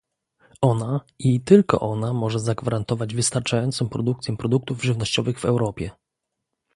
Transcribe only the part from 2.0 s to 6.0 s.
może zagwarantować wystarczającą produkcję produktów żywnościowych w Europie